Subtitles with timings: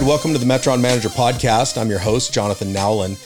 [0.00, 1.80] right, welcome to the Metron Manager Podcast.
[1.80, 3.16] I'm your host, Jonathan Nowlin.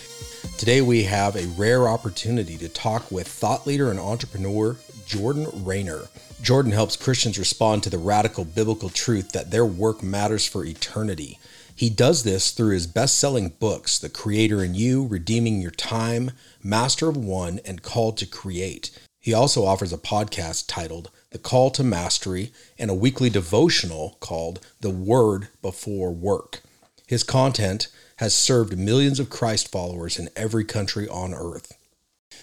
[0.57, 6.03] Today we have a rare opportunity to talk with thought leader and entrepreneur Jordan Raynor.
[6.43, 11.41] Jordan helps Christians respond to the radical biblical truth that their work matters for eternity.
[11.75, 16.31] He does this through his best selling books, The Creator in You, Redeeming Your Time,
[16.63, 18.97] Master of One, and Called to Create.
[19.19, 24.59] He also offers a podcast titled The Call to Mastery and a weekly devotional called
[24.81, 26.61] The Word Before Work.
[27.07, 27.87] His content
[28.17, 31.77] has served millions of Christ followers in every country on earth.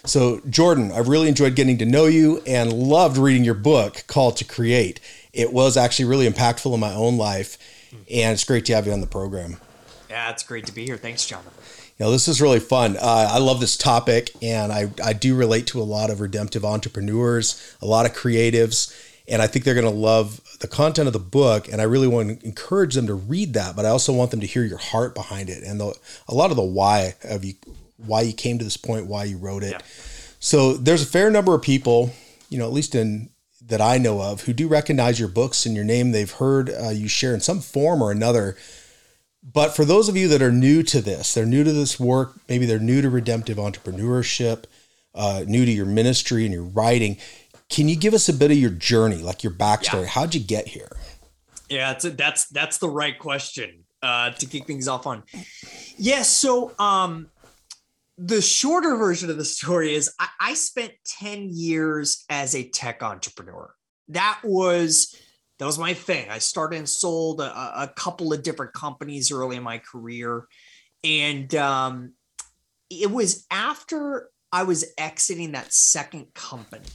[0.05, 4.38] So, Jordan, I've really enjoyed getting to know you and loved reading your book, Called
[4.38, 5.02] to Create.
[5.33, 7.58] It was actually really impactful in my own life,
[7.91, 9.58] and it's great to have you on the program.
[10.09, 10.97] Yeah, it's great to be here.
[10.97, 11.52] Thanks, Jonathan
[11.97, 12.95] you know, this is really fun.
[12.97, 16.63] Uh, I love this topic, and I, I do relate to a lot of redemptive
[16.63, 18.93] entrepreneurs, a lot of creatives,
[19.27, 21.67] and I think they're going to love the content of the book.
[21.67, 24.39] And I really want to encourage them to read that, but I also want them
[24.41, 25.93] to hear your heart behind it and the,
[26.27, 27.55] a lot of the why of you,
[27.97, 29.71] why you came to this point, why you wrote it.
[29.71, 29.79] Yeah.
[30.39, 32.13] So there's a fair number of people,
[32.49, 33.29] you know, at least in
[33.65, 36.11] that I know of, who do recognize your books and your name.
[36.11, 38.55] They've heard uh, you share in some form or another
[39.53, 42.33] but for those of you that are new to this, they're new to this work,
[42.49, 44.65] maybe they're new to redemptive entrepreneurship,
[45.15, 47.17] uh, new to your ministry and your writing.
[47.69, 50.03] Can you give us a bit of your journey, like your backstory?
[50.03, 50.07] Yeah.
[50.07, 50.89] How'd you get here?
[51.69, 55.23] Yeah, a, that's that's the right question uh, to kick things off on.
[55.33, 57.30] Yes, yeah, so um,
[58.17, 63.03] the shorter version of the story is I, I spent ten years as a tech
[63.03, 63.73] entrepreneur.
[64.09, 65.15] That was
[65.59, 66.29] that was my thing.
[66.29, 70.47] I started and sold a, a couple of different companies early in my career.
[71.03, 72.13] And um,
[72.89, 76.85] it was after I was exiting that second company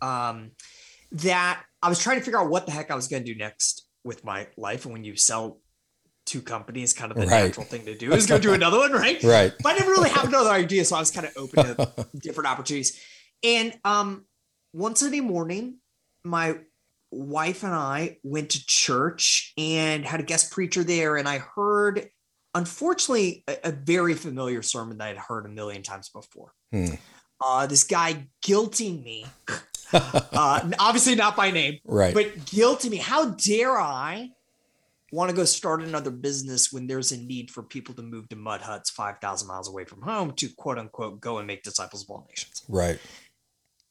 [0.00, 0.52] um,
[1.12, 3.38] that I was trying to figure out what the heck I was going to do
[3.38, 4.84] next with my life.
[4.84, 5.60] And when you sell
[6.24, 7.44] two companies, kind of the right.
[7.44, 9.22] natural thing to do is go do another one, right?
[9.22, 9.52] Right.
[9.62, 10.84] But I didn't really have another idea.
[10.84, 13.00] So I was kind of open to different opportunities.
[13.44, 14.24] And um,
[14.72, 15.78] one Sunday morning,
[16.24, 16.56] my
[17.16, 22.08] wife and I went to church and had a guest preacher there, and I heard,
[22.54, 26.52] unfortunately, a, a very familiar sermon that I'd heard a million times before.
[26.72, 26.94] Hmm.
[27.40, 29.26] Uh, this guy guilting me,
[29.92, 32.14] uh, obviously not by name, right?
[32.14, 32.96] But guilting me.
[32.96, 34.30] How dare I
[35.12, 38.36] want to go start another business when there's a need for people to move to
[38.36, 42.10] mud huts 5,000 miles away from home to quote unquote go and make disciples of
[42.10, 42.62] all nations?
[42.68, 42.98] Right.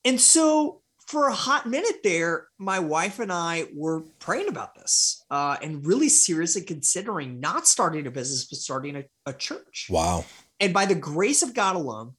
[0.03, 5.23] And so for a hot minute there, my wife and I were praying about this
[5.29, 9.87] uh, and really seriously considering not starting a business, but starting a, a church.
[9.89, 10.25] Wow.
[10.59, 12.13] And by the grace of God alone,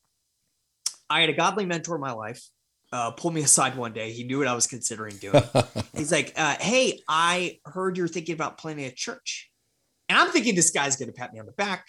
[1.10, 2.42] I had a godly mentor in my life
[2.92, 4.12] uh, pull me aside one day.
[4.12, 5.42] He knew what I was considering doing.
[5.96, 9.50] He's like, uh, Hey, I heard you're thinking about planning a church.
[10.08, 11.88] And I'm thinking this guy's going to pat me on the back,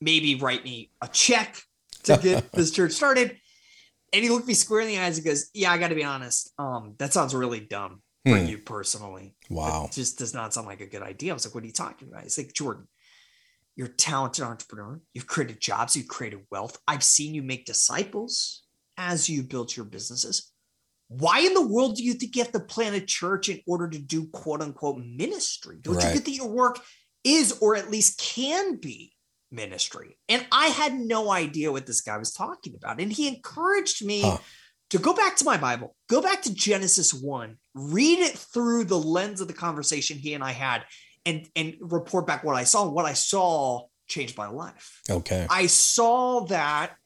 [0.00, 1.60] maybe write me a check
[2.04, 3.36] to get this church started.
[4.12, 6.04] And he looked me square in the eyes and goes, Yeah, I got to be
[6.04, 6.52] honest.
[6.58, 8.46] Um, that sounds really dumb for hmm.
[8.46, 9.34] you personally.
[9.50, 9.86] Wow.
[9.86, 11.32] It just does not sound like a good idea.
[11.32, 12.22] I was like, What are you talking about?
[12.22, 12.88] He's like, Jordan,
[13.76, 15.00] you're a talented entrepreneur.
[15.14, 16.78] You've created jobs, you've created wealth.
[16.88, 18.62] I've seen you make disciples
[18.96, 20.52] as you built your businesses.
[21.08, 23.88] Why in the world do you think you have to plan a church in order
[23.88, 25.78] to do quote unquote ministry?
[25.80, 26.08] Don't right.
[26.08, 26.80] you get that your work
[27.24, 29.12] is, or at least can be,
[29.50, 30.18] ministry.
[30.28, 33.00] And I had no idea what this guy was talking about.
[33.00, 34.38] And he encouraged me huh.
[34.90, 38.98] to go back to my Bible, go back to Genesis 1, read it through the
[38.98, 40.84] lens of the conversation he and I had,
[41.24, 42.88] and, and report back what I saw.
[42.88, 45.02] What I saw changed my life.
[45.10, 45.46] Okay.
[45.50, 46.96] I saw that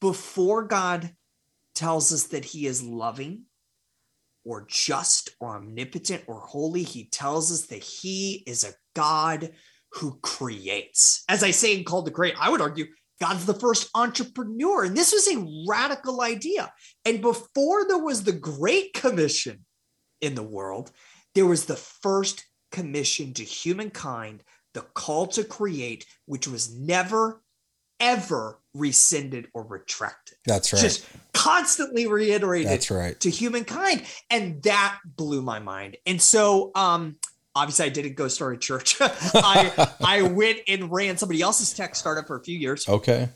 [0.00, 1.14] before God
[1.74, 3.42] tells us that he is loving
[4.44, 9.50] or just or omnipotent or holy, he tells us that he is a God
[9.92, 11.24] who creates.
[11.28, 12.86] As I say in Called to Create, I would argue
[13.20, 14.84] God's the first entrepreneur.
[14.84, 16.72] And this was a radical idea.
[17.04, 19.64] And before there was the Great Commission
[20.20, 20.90] in the world,
[21.34, 24.42] there was the first commission to humankind,
[24.74, 27.42] the call to create, which was never,
[27.98, 30.38] ever rescinded or retracted.
[30.46, 30.80] That's right.
[30.80, 31.04] Just
[31.34, 33.18] constantly reiterated That's right.
[33.20, 34.04] to humankind.
[34.30, 35.96] And that blew my mind.
[36.06, 37.16] And so um
[37.54, 38.96] obviously I didn't go start a church.
[39.00, 42.88] I I went and ran somebody else's tech startup for a few years.
[42.88, 43.28] Okay.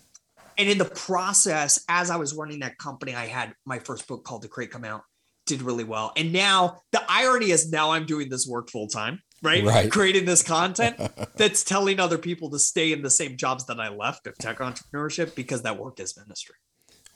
[0.56, 4.24] And in the process, as I was running that company, I had my first book
[4.24, 5.02] Called to Create come out,
[5.46, 6.12] did really well.
[6.16, 9.64] And now the irony is now I'm doing this work full time, right?
[9.64, 9.90] Right.
[9.90, 10.96] Creating this content
[11.36, 14.58] that's telling other people to stay in the same jobs that I left of tech
[14.58, 16.56] entrepreneurship because that work is ministry.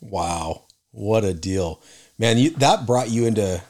[0.01, 0.67] Wow.
[0.91, 1.83] What a deal.
[2.19, 3.63] Man, you, that brought you into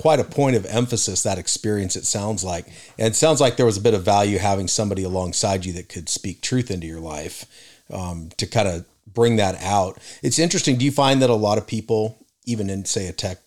[0.00, 2.66] quite a point of emphasis, that experience, it sounds like.
[2.98, 5.90] And it sounds like there was a bit of value having somebody alongside you that
[5.90, 7.44] could speak truth into your life
[7.92, 9.98] um, to kind of bring that out.
[10.22, 10.78] It's interesting.
[10.78, 12.16] Do you find that a lot of people,
[12.46, 13.40] even in, say, a tech,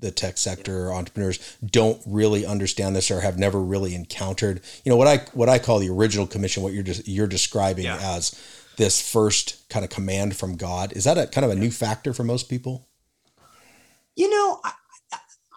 [0.00, 4.90] the tech sector or entrepreneurs don't really understand this or have never really encountered, you
[4.90, 7.98] know, what I what I call the original commission, what you're just you're describing Yeah.
[8.00, 8.34] as
[8.78, 10.92] this first kind of command from God.
[10.94, 12.88] Is that a kind of a new factor for most people?
[14.16, 14.60] You know,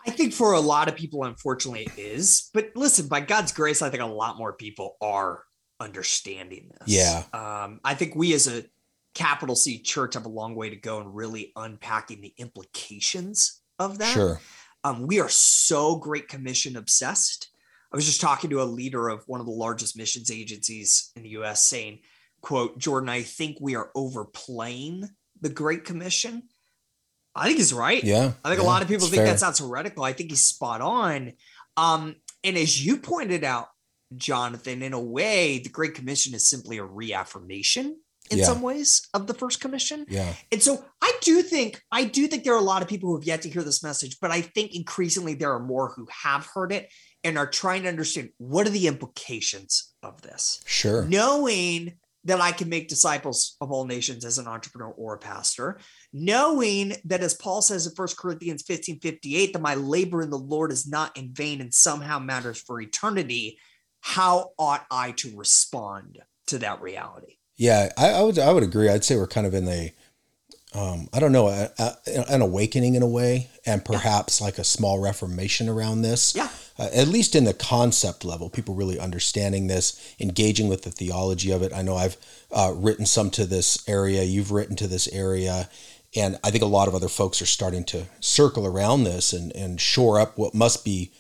[0.05, 2.49] I, think for a lot of people, unfortunately, it is.
[2.53, 5.43] But listen, by God's grace, I think a lot more people are
[5.79, 6.89] understanding this.
[6.89, 7.23] Yeah.
[7.33, 8.63] Um, I think we as a
[9.13, 13.99] capital C church have a long way to go in really unpacking the implications of
[13.99, 14.13] that.
[14.13, 14.39] Sure.
[14.83, 17.49] Um, we are so Great Commission obsessed.
[17.91, 21.23] I was just talking to a leader of one of the largest missions agencies in
[21.23, 21.99] the US saying,
[22.41, 25.07] quote, Jordan, I think we are overplaying
[25.41, 26.43] the Great Commission.
[27.35, 28.03] I think he's right.
[28.03, 28.33] Yeah.
[28.43, 29.25] I think yeah, a lot of people think fair.
[29.27, 30.03] that sounds heretical.
[30.03, 31.33] I think he's spot on.
[31.77, 33.67] Um, and as you pointed out,
[34.15, 37.97] Jonathan, in a way, the Great Commission is simply a reaffirmation
[38.29, 38.45] in Yeah.
[38.45, 40.05] some ways of the first commission.
[40.07, 40.33] Yeah.
[40.51, 43.15] And so I do think I do think there are a lot of people who
[43.17, 46.45] have yet to hear this message, but I think increasingly there are more who have
[46.53, 46.89] heard it
[47.23, 50.61] and are trying to understand what are the implications of this.
[50.65, 51.05] Sure.
[51.05, 55.79] Knowing that I can make disciples of all nations as an entrepreneur or a pastor,
[56.13, 60.37] knowing that as Paul says in 1 Corinthians 15 58, that my labor in the
[60.37, 63.57] Lord is not in vain and somehow matters for eternity.
[64.01, 67.37] How ought I to respond to that reality?
[67.55, 68.89] Yeah, I, I would I would agree.
[68.89, 69.91] I'd say we're kind of in the
[70.75, 71.95] um, I don't know a, a,
[72.29, 76.35] an awakening in a way, and perhaps like a small reformation around this.
[76.35, 76.49] Yeah.
[76.79, 81.51] Uh, at least in the concept level, people really understanding this, engaging with the theology
[81.51, 81.71] of it.
[81.71, 82.17] I know I've
[82.51, 84.23] uh, written some to this area.
[84.23, 85.69] You've written to this area.
[86.15, 89.55] And I think a lot of other folks are starting to circle around this and,
[89.55, 91.11] and shore up what must be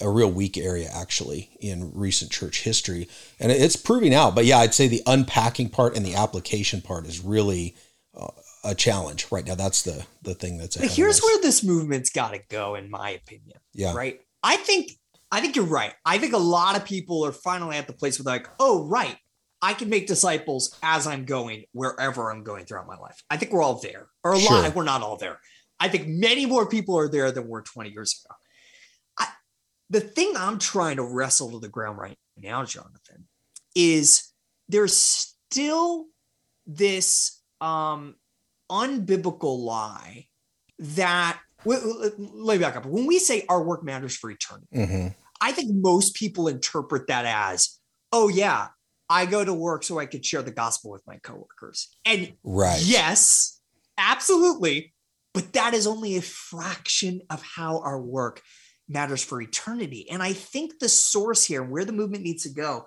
[0.00, 3.08] a real weak area actually in recent church history
[3.38, 7.06] and it's proving out but yeah i'd say the unpacking part and the application part
[7.06, 7.76] is really
[8.18, 8.26] uh,
[8.64, 12.32] a challenge right now that's the the thing that's ahead here's where this movement's got
[12.32, 13.58] to go, in my opinion.
[13.72, 14.20] yeah Right.
[14.42, 14.92] I think
[15.30, 15.92] I think you're right.
[16.04, 18.86] I think a lot of people are finally at the place where they're like, oh,
[18.86, 19.16] right.
[19.64, 23.16] I can make disciples as I'm going wherever I'm going throughout my life.
[23.30, 24.08] I think we're all there.
[24.22, 24.60] Or a Sure.
[24.60, 25.40] lot, we're not all there.
[25.80, 28.34] I think many more people are there than were 20 years ago.
[29.18, 29.26] I,
[29.88, 33.26] the thing I'm trying to wrestle to the ground right now, Jonathan,
[33.74, 34.32] is
[34.68, 36.08] there's still
[36.66, 38.16] this um
[38.70, 40.26] unbiblical lie
[40.78, 42.84] that let me back up.
[42.84, 45.08] When we say our work matters for eternity, hmm
[45.40, 47.78] I think most people interpret that as,
[48.12, 48.68] oh yeah,
[49.08, 51.88] I go to work so I could share the gospel with my coworkers.
[52.04, 53.60] And right yes,
[53.98, 54.94] absolutely,
[55.32, 58.42] but that is only a fraction of how our work
[58.88, 60.08] matters for eternity.
[60.10, 62.86] And I think the source here, where the movement needs to go,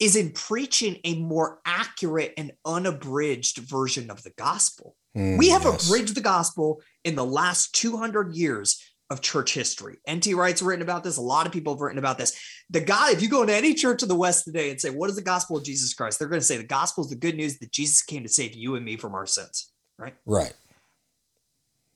[0.00, 4.96] is in preaching a more accurate and unabridged version of the gospel.
[5.16, 5.86] Mm, We have yes.
[5.86, 9.98] abridged the gospel in the last 200 years of church history.
[10.06, 10.34] N.T.
[10.34, 11.16] Wright's written about this.
[11.16, 12.36] A lot of people have written about this.
[12.70, 15.10] The guy, if you go into any church in the West today and say, What
[15.10, 16.18] is the gospel of Jesus Christ?
[16.18, 18.54] They're going to say, The gospel is the good news that Jesus came to save
[18.54, 20.14] you and me from our sins, right?
[20.26, 20.52] right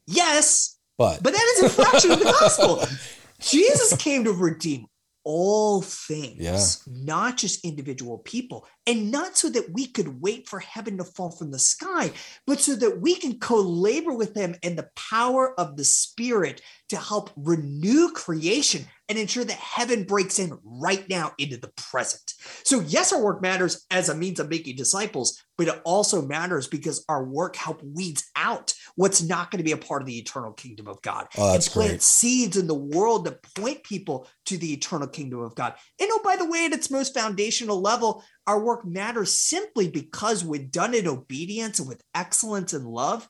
[0.06, 2.82] Yes, but, but that is a fraction of the gospel.
[3.40, 4.86] Jesus came to redeem
[5.24, 6.64] all things, Yeah.
[6.86, 11.30] not just individual people, and not so that we could wait for heaven to fall
[11.30, 12.10] from the sky,
[12.46, 16.62] but so that we can co labor with Him in the power of the Spirit
[16.88, 22.34] to help renew creation and ensure that heaven breaks in right now into the present.
[22.64, 26.66] So, yes, our work matters as a means of making disciples, but it also matters
[26.66, 30.18] because our work help weeds out what's not going to be a part of the
[30.18, 33.82] eternal kingdom of God oh that's and plant great seeds in the world that point
[33.82, 35.74] people to the eternal kingdom of God.
[36.00, 40.44] And oh, by the way, at its most foundational level, our work matters simply because
[40.44, 43.28] when done in obedience and with excellence and love,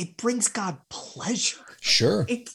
[0.00, 1.64] it brings God pleasure.
[1.80, 2.50] sure It-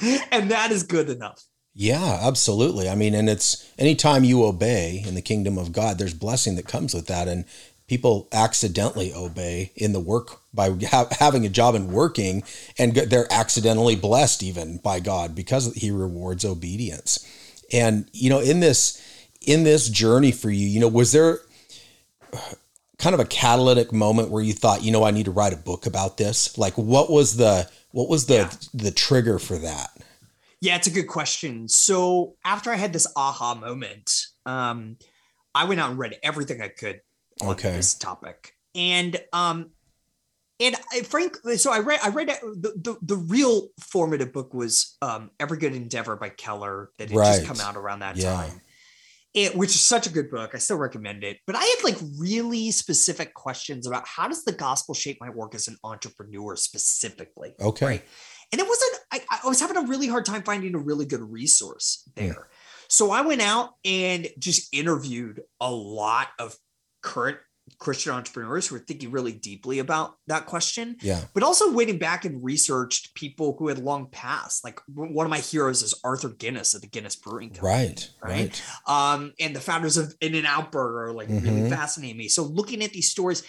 [0.30, 1.44] and that is good enough.
[1.74, 2.88] Yeah, absolutely.
[2.88, 6.66] I mean, and it's anytime you obey in the kingdom of God, there's blessing that
[6.66, 7.28] comes with that.
[7.28, 7.44] And
[7.86, 12.44] people accidentally obey in the work by ha- having a job and working,
[12.78, 17.26] and they're accidentally blessed even by God because He rewards obedience.
[17.70, 19.02] And you know, in this
[19.42, 21.40] in this journey for you, you know, was there
[22.98, 25.56] kind of a catalytic moment where you thought, you know, I need to write a
[25.56, 26.56] book about this?
[26.56, 28.50] Like, what was the what was the yeah.
[28.74, 29.90] the trigger for that?
[30.60, 31.68] Yeah, it's a good question.
[31.68, 34.10] So after I had this aha moment,
[34.46, 34.96] um,
[35.54, 37.00] I went out and read everything I could
[37.40, 37.72] on okay.
[37.72, 39.70] this topic, and um,
[40.58, 44.96] and I, frankly, so I read I read the, the, the real formative book was
[45.02, 47.34] um, Every Good Endeavor by Keller that had right.
[47.34, 48.32] just come out around that yeah.
[48.32, 48.60] time.
[49.36, 50.52] It, which is such a good book.
[50.54, 51.38] I still recommend it.
[51.46, 55.54] But I had like really specific questions about how does the gospel shape my work
[55.54, 57.54] as an entrepreneur specifically.
[57.60, 57.86] Okay.
[57.86, 58.04] Right?
[58.50, 61.20] And it wasn't, I, I, was having a really hard time finding a really good
[61.20, 62.20] resource hmm.
[62.20, 62.48] there.
[62.48, 62.56] Yeah.
[62.88, 66.56] So I went out and just interviewed a lot of
[67.02, 67.38] current
[67.78, 70.96] Christian entrepreneurs who are thinking really deeply about that question.
[71.02, 71.22] Yeah.
[71.34, 74.64] But also waiting back and researched people who had long passed.
[74.64, 77.68] Like one of my heroes is Arthur Guinness of the Guinness Brewing Company.
[77.68, 78.10] Right.
[78.22, 78.62] Right.
[78.88, 79.14] right.
[79.14, 81.44] Um, and the founders of In-N-Out Burger like mm-hmm.
[81.44, 82.28] really fascinate me.
[82.28, 83.42] So looking at these stories,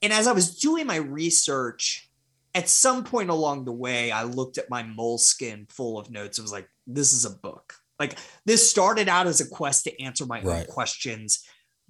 [0.00, 2.08] and as I was doing my research,
[2.54, 6.44] at some point along the way, I looked at my Moleskine full of notes and
[6.44, 7.74] was like, this is a book.
[7.98, 10.60] Like this started out as a quest to answer my right.
[10.60, 11.44] own questions,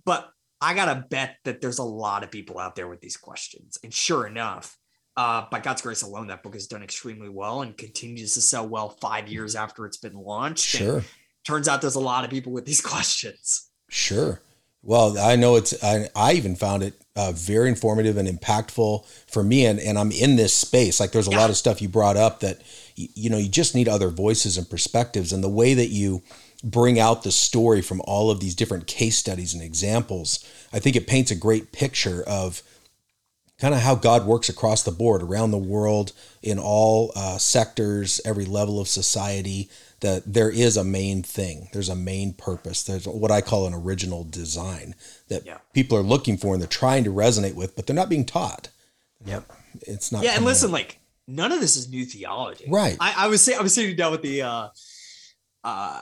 [0.05, 0.29] but
[0.63, 3.79] I gotta bet that there's a lot of people out there with these questions.
[3.83, 4.79] And sure enough,
[5.17, 8.67] uh, by God's grace alone, that book has done extremely well and continues to sell
[8.67, 10.65] well five years after it's been launched.
[10.65, 10.99] Sure.
[10.99, 11.05] And
[11.45, 13.71] turns out there's a lot of people with these questions.
[13.89, 14.41] Sure.
[14.85, 19.43] Well, I know it's, I, I even found it uh, very informative and impactful for
[19.45, 19.67] me.
[19.67, 20.99] And, and I'm in this space.
[20.99, 21.41] Like there's a yeah.
[21.41, 22.63] lot of stuff you brought up that,
[22.97, 25.33] you, you know, you just need other voices and perspectives.
[25.33, 26.23] And the way that you,
[26.63, 30.97] bring out the story from all of these different case studies and examples, I think
[30.97, 32.63] it paints a great picture of
[33.59, 38.21] kind of how God works across the board around the world in all uh, sectors,
[38.25, 39.71] every level of society.
[40.01, 43.75] That there is a main thing, there's a main purpose, there's what I call an
[43.75, 44.97] original design
[45.29, 45.59] that yeah.
[45.75, 48.69] people are looking for and they're trying to resonate with, but they're not being taught.
[49.25, 49.53] Yep,
[49.83, 50.25] it's not.
[50.25, 52.97] Yeah, and listen, like none of this is new theology, right?
[52.99, 54.69] I, I was saying, I was sitting down with the uh,
[55.63, 56.01] uh,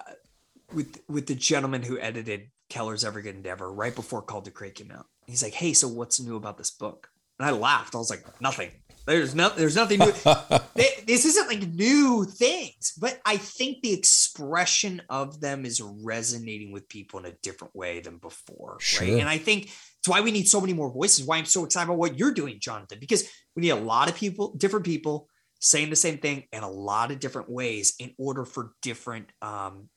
[0.73, 4.77] with with the gentleman who edited Keller's Every Good Endeavor right before Called to Create
[4.77, 5.07] came out.
[5.27, 7.95] He's like, "Hey, so what's new about this book?" And I laughed.
[7.95, 8.71] I was like, "Nothing.
[9.07, 10.13] There's no, there's nothing new.
[11.07, 16.89] this isn't like new things, but I think the expression of them is resonating with
[16.89, 19.07] people in a different way than before, sure.
[19.07, 19.19] right?
[19.19, 21.27] And I think it's why we need so many more voices.
[21.27, 24.15] Why I'm so excited about what you're doing, Jonathan, because we need a lot of
[24.15, 25.29] people, different people,
[25.61, 29.89] saying the same thing in a lot of different ways in order for different um,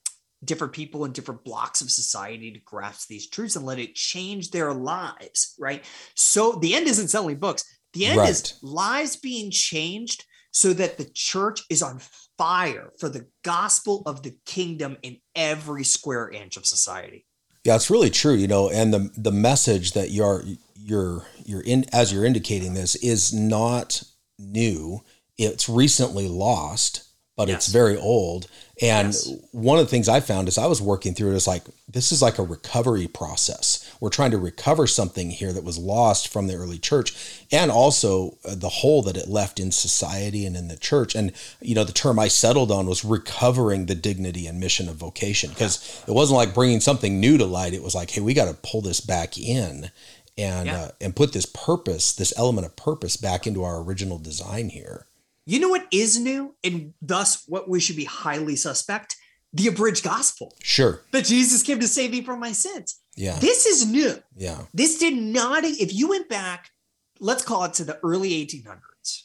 [0.46, 4.52] different people in different blocks of society to grasp these truths and let it change
[4.52, 5.84] their lives, right?
[6.16, 7.64] So the end isn't selling books.
[7.94, 8.30] The end right.
[8.30, 12.00] is lives being changed so that the church is on
[12.38, 17.26] fire for the gospel of the kingdom in every square inch of society.
[17.64, 20.44] Yeah, it's really true, you know, and the the message that you're
[20.76, 24.04] you're you're in as you're indicating this is not
[24.38, 25.02] new.
[25.38, 27.58] It's recently lost but yes.
[27.58, 28.48] it's very old.
[28.84, 29.32] And yes.
[29.54, 32.12] one of the things I found is I was working through it is like this
[32.12, 33.90] is like a recovery process.
[34.02, 38.38] We're trying to recover something here that was lost from the early church and also
[38.44, 41.16] uh, the hole that it left in society and in the church.
[41.16, 44.96] And you know, the term I settled on was recovering the dignity and mission of
[44.98, 47.74] vocation because it wasn't like bringing something new to light.
[47.74, 49.92] It was like, hey, we got to pull this back in
[50.38, 50.76] and yeah.
[50.78, 55.06] uh, and put this purpose, this element of purpose back into our original design here.
[55.46, 59.18] You know what is new and thus what we should be highly suspect?
[59.54, 60.56] The abridged gospel.
[60.64, 61.02] Sure.
[61.12, 63.00] That Jesus came to save me from my sins.
[63.16, 63.38] Yeah.
[63.40, 64.16] This is new.
[64.36, 64.62] Yeah.
[64.74, 66.72] This did not, if you went back,
[67.20, 69.24] let's call it to the early 1800s,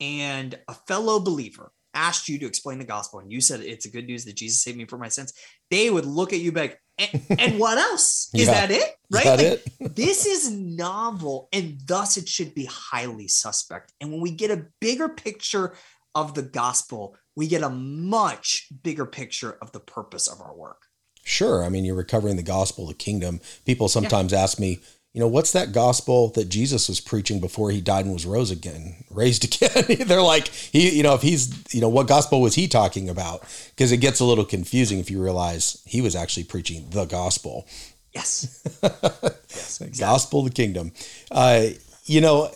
[0.00, 3.90] and a fellow believer asked you to explain the gospel and you said it's a
[3.90, 5.32] good news that Jesus saved me from my sins,
[5.70, 8.30] they would look at you like, and, and what else?
[8.34, 8.66] Is yeah.
[8.66, 8.96] that it?
[9.10, 9.24] Right?
[9.24, 9.96] That like, it?
[9.96, 13.92] this is novel and thus it should be highly suspect.
[14.00, 15.74] And when we get a bigger picture
[16.14, 20.82] of the gospel, we get a much bigger picture of the purpose of our work.
[21.24, 21.64] Sure.
[21.64, 23.40] I mean, you're recovering the gospel, the kingdom.
[23.64, 24.40] People sometimes yeah.
[24.42, 24.78] ask me,
[25.12, 28.50] you know, what's that gospel that Jesus was preaching before he died and was rose
[28.50, 30.06] again, raised again?
[30.06, 33.42] They're like, he, you know, if he's, you know, what gospel was he talking about?
[33.70, 37.66] Because it gets a little confusing if you realize he was actually preaching the gospel.
[38.14, 38.62] Yes.
[38.82, 39.98] yes exactly.
[39.98, 40.92] Gospel, of the kingdom.
[41.30, 41.66] Uh,
[42.04, 42.52] you know,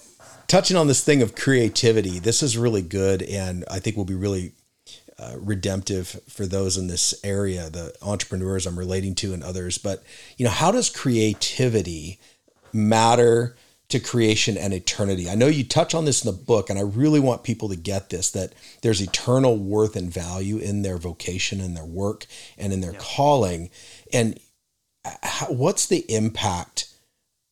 [0.47, 3.23] touching on this thing of creativity, this is really good.
[3.23, 4.53] And I think will be really
[5.19, 9.79] uh, redemptive for those in this area, the entrepreneurs I'm relating to and others.
[9.79, 10.03] But,
[10.37, 12.21] you know, how does creativity,
[12.75, 13.57] matter
[13.89, 15.29] to creation and eternity.
[15.29, 17.77] I know you touch on this in the book, and I really want people to
[17.77, 18.53] get this that
[18.83, 22.27] there's eternal worth and value in their vocation and their work
[22.59, 22.99] and in their yeah.
[23.01, 23.71] calling.
[24.13, 24.41] And
[25.23, 26.93] how, what's the impact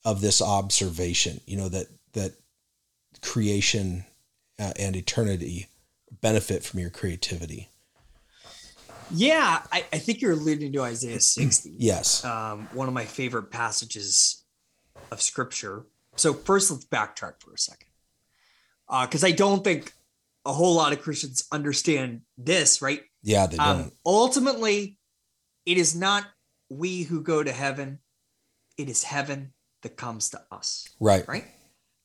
[0.04, 1.40] of this observation?
[1.46, 2.32] You know, that, that
[3.20, 4.04] creation
[4.58, 5.68] uh, and eternity
[6.20, 7.68] benefit from your creativity.
[9.14, 11.74] Yeah, I, I, think you're alluding to Isaiah 60.
[11.78, 12.24] yes.
[12.24, 14.41] Um, one of my favorite passages
[15.10, 17.88] of scripture so first, let's backtrack for a second,
[18.88, 19.92] because uh, I don't think
[20.44, 23.02] a whole lot of Christians understand this, right?
[23.22, 23.92] Yeah, they um, don't.
[24.04, 24.98] Ultimately,
[25.64, 26.26] it is not
[26.68, 28.00] we who go to heaven;
[28.76, 30.88] it is heaven that comes to us.
[31.00, 31.26] Right.
[31.26, 31.44] Right.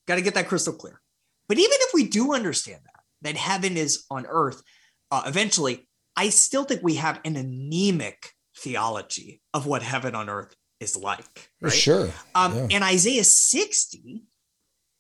[0.08, 1.02] Got to get that crystal clear.
[1.50, 4.64] But even if we do understand that, that heaven is on earth,
[5.12, 10.56] uh, eventually, I still think we have an anemic theology of what heaven on earth
[10.80, 11.50] is like.
[11.62, 11.74] Right?
[11.74, 12.10] Sure.
[12.36, 12.68] Um, yeah.
[12.72, 14.24] And Isaiah 60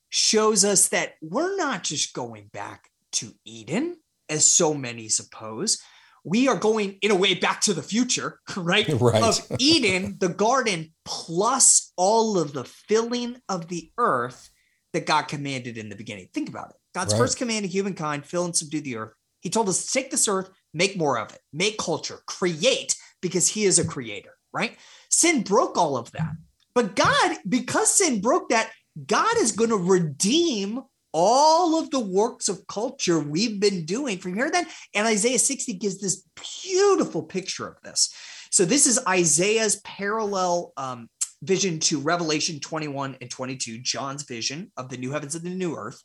[0.09, 3.97] shows us that we're not just going back to Eden,
[4.29, 5.81] as so many suppose.
[6.23, 8.87] We are going, in a way, back to the future, right?
[8.99, 9.23] right.
[9.23, 14.49] Of Eden, the garden, plus all of the filling of the earth
[14.93, 16.29] that God commanded in the beginning.
[16.33, 16.75] Think about it.
[16.93, 17.19] God's right.
[17.19, 19.13] first command to humankind fill and subdue the earth.
[19.41, 23.47] He told us to take this earth, make more of it, make culture, create, because
[23.47, 24.75] He is a creator, right?
[25.09, 26.31] Sin broke all of that.
[26.73, 28.71] But God, because sin broke that,
[29.05, 30.81] God is going to redeem
[31.13, 34.67] all of the works of culture we've been doing from here then.
[34.93, 36.23] And Isaiah 60 gives this
[36.63, 38.13] beautiful picture of this.
[38.51, 41.09] So this is Isaiah's parallel um,
[41.41, 45.75] vision to Revelation 21 and 22, John's vision of the new heavens and the new
[45.75, 46.01] earth.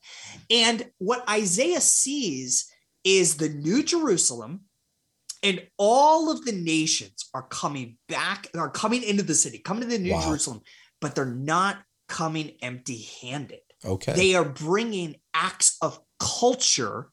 [0.50, 2.70] And what Isaiah sees
[3.04, 4.62] is the new Jerusalem
[5.42, 9.88] and all of the nations are coming back, are coming into the city, coming to
[9.88, 10.22] the New wow.
[10.22, 10.60] Jerusalem,
[11.00, 13.60] but they're not coming empty handed.
[13.84, 14.12] Okay.
[14.12, 17.08] They are bringing acts of culture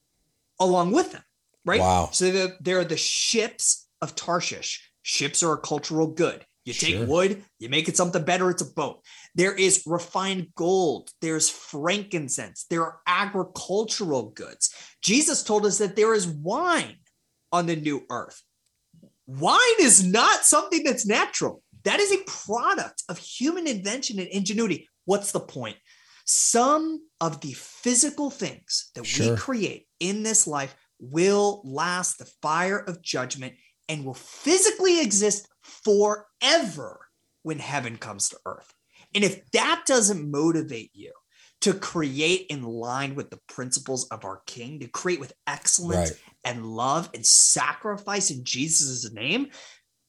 [0.59, 1.23] along with them,
[1.65, 1.79] right?
[1.79, 2.09] Wow.
[2.11, 4.91] So they're, they're the ships of Tarshish.
[5.01, 6.45] Ships are a cultural good.
[6.65, 7.05] You take sure.
[7.07, 9.03] wood, you make it something better, it's a boat.
[9.33, 14.71] There is refined gold, there's frankincense, there are agricultural goods.
[15.01, 16.97] Jesus told us that there is wine
[17.51, 18.41] on the new earth.
[19.27, 21.61] Wine is not something that's natural.
[21.83, 24.87] That is a product of human invention and ingenuity.
[25.05, 25.77] What's the point?
[26.25, 29.31] Some of the physical things that sure.
[29.31, 33.53] we create in this life will last the fire of judgment
[33.87, 36.99] and will physically exist forever
[37.43, 38.71] when heaven comes to earth.
[39.15, 41.13] And if that doesn't motivate you
[41.61, 46.19] to create in line with the principles of our King, to create with excellence right
[46.43, 49.49] and love and sacrifice in Jesus' name,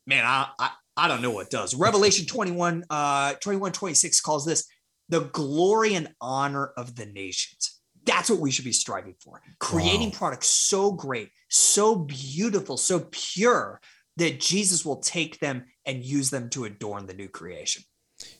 [0.06, 1.74] man, I, I, I don't know what does.
[1.74, 4.66] Revelation 21, uh, 21, 26 calls this
[5.08, 7.80] the glory and honor of the nations.
[8.04, 9.42] That's what we should be striving for.
[9.58, 10.18] Creating wow.
[10.18, 13.80] products so great, so beautiful, so pure
[14.16, 17.82] that Jesus will take them and use them to adorn the new creation.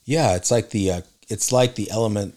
[0.05, 2.37] Yeah, it's like the uh, it's like the element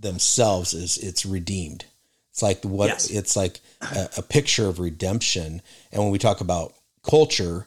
[0.00, 1.84] themselves is it's redeemed.
[2.30, 3.10] It's like what yes.
[3.10, 5.60] it's like a, a, picture of redemption.
[5.90, 7.66] And when we talk about culture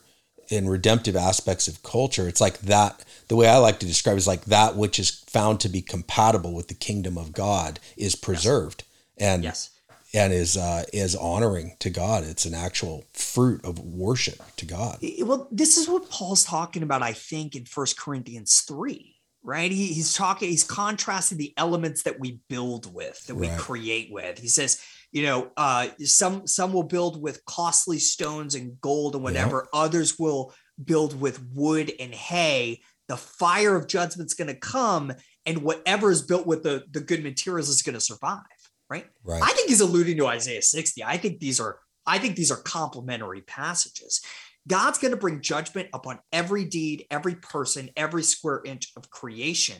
[0.49, 3.03] and redemptive aspects of culture, it's like that.
[3.27, 5.81] The way I like to describe it is like that which is found to be
[5.81, 8.83] compatible with the kingdom of God is preserved
[9.17, 9.27] yes.
[9.27, 9.69] and yes.
[10.13, 12.23] and is uh, is honoring to God.
[12.23, 14.99] It's an actual fruit of worship to God.
[15.19, 19.71] Well, this is what Paul's talking about, I think, in First Corinthians three right?
[19.71, 24.39] He, he's talking, he's contrasting the elements that we build with, that we create with.
[24.39, 29.23] He says, you know, uh, some some will build with costly stones and gold and
[29.23, 29.67] whatever.
[29.73, 29.81] Yeah.
[29.81, 32.81] Others will build with wood and hay.
[33.07, 35.11] The fire of judgment's going to come,
[35.45, 38.45] and whatever is built with the the good materials is going to survive.
[38.89, 39.05] Right?
[39.23, 39.41] right.
[39.41, 41.03] I think he's alluding to Isaiah 60.
[41.03, 44.21] I think these are I think these are complementary passages.
[44.67, 49.77] God's going to bring judgment upon every deed, every person, every square inch of creation.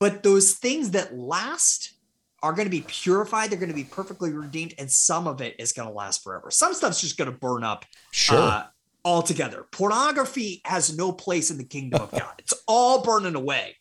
[0.00, 1.94] But those things that last
[2.42, 5.56] are going to be purified, they're going to be perfectly redeemed, and some of it
[5.58, 6.50] is going to last forever.
[6.50, 8.38] Some stuff's just going to burn up sure.
[8.38, 8.66] Uh,
[9.04, 9.64] altogether.
[9.70, 13.76] Pornography has no place in the kingdom of God, it's all burning away.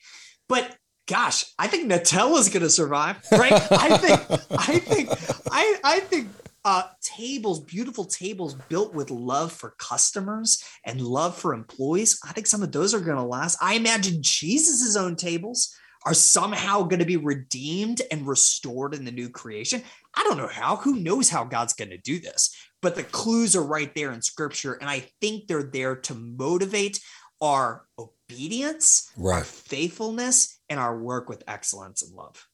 [0.48, 0.76] But
[1.08, 3.54] gosh, I think Nutella is going to survive, right?
[3.54, 5.10] I think, I think,
[5.52, 6.30] I, I think
[6.66, 12.20] uh, tables, beautiful tables built with love for customers and love for employees.
[12.28, 13.58] I think some of those are going to last.
[13.62, 15.74] I imagine Jesus's own tables
[16.08, 19.84] are somehow going to be redeemed and restored in the new creation.
[20.16, 20.78] I don't know how.
[20.78, 22.56] Who knows how God's going to do this?
[22.82, 24.74] But the clues are right there in scripture.
[24.74, 27.00] And I think they're there to motivate
[27.42, 29.38] our obedience, Right.
[29.40, 32.48] our faithfulness, and our work with excellence and love.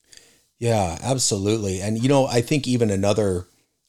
[0.60, 1.82] Yeah, absolutely.
[1.82, 3.48] And you know, I think even another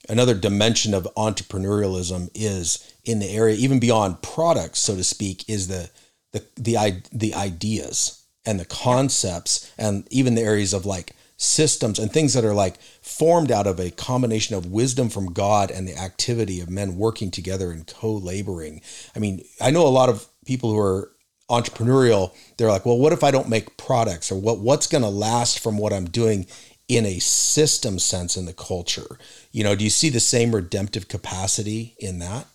[0.08, 5.68] another dimension of entrepreneurialism is in the area even beyond products, so to speak, is
[5.68, 5.90] the
[6.32, 12.12] the the the ideas and the concepts and even the areas of like systems and
[12.12, 15.96] things that are like formed out of a combination of wisdom from God and the
[15.96, 18.80] activity of men working together and co-laboring.
[19.16, 21.10] I mean, I know a lot of people who are
[21.50, 25.08] entrepreneurial, they're like, well, what if I don't make products or what what's going to
[25.08, 26.46] last from what I'm doing
[26.88, 29.18] in a system sense in the culture?
[29.52, 32.46] You know, do you see the same redemptive capacity in that?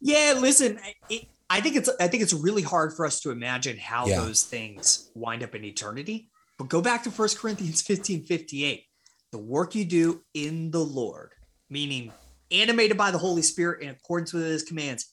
[0.00, 3.30] Yeah, listen, I- it, I think it's I think it's really hard for us to
[3.30, 4.20] imagine how Yeah.
[4.20, 6.30] those things wind up in eternity.
[6.58, 8.84] But go back to 1 Corinthians 15, 58.
[9.32, 11.32] The work you do in the Lord,
[11.70, 12.12] meaning
[12.50, 15.12] animated by the Holy Spirit in accordance with his commands,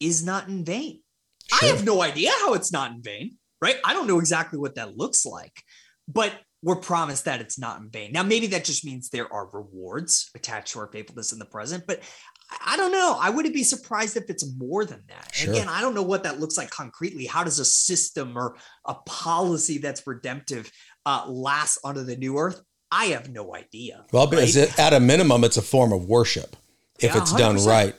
[0.00, 1.02] is not in vain.
[1.52, 3.76] I have no idea how it's not in vain, right?
[3.84, 5.62] I don't know exactly what that looks like,
[6.08, 6.32] but
[6.62, 8.12] we're promised that it's not in vain.
[8.12, 11.84] Now, maybe that just means there are rewards attached to our faithfulness in the present,
[11.86, 12.00] but
[12.66, 13.16] I- don't know.
[13.18, 15.34] I wouldn't be surprised if it's more than that.
[15.34, 15.52] Sure.
[15.52, 17.26] Again, I don't know what that looks like concretely.
[17.26, 20.70] How does a system or a policy that's redemptive
[21.06, 22.60] uh, last under the new earth?
[22.90, 24.04] I have no idea.
[24.12, 24.68] Well, because right?
[24.68, 26.54] it, at a minimum, it's a form of worship
[26.98, 27.66] if Yeah, it's done 100%.
[27.66, 27.94] right.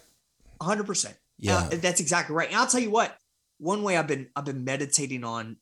[0.61, 1.17] hundred percent.
[1.39, 1.67] Yeah.
[1.71, 2.47] Yeah, that's exactly right.
[2.47, 3.17] And I'll tell you what.
[3.57, 5.57] One way I've been I've been meditating on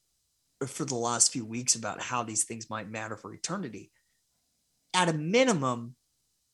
[0.67, 3.91] for the last few weeks about how these things might matter for eternity.
[4.93, 5.95] At a minimum,